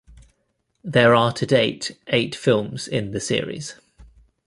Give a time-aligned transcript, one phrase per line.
[0.83, 3.75] There are to date eight films in the series.